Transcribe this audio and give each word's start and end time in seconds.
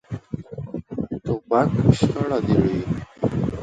توپک 1.23 1.69
شخړه 1.99 2.37
ډېروي. 2.47 2.81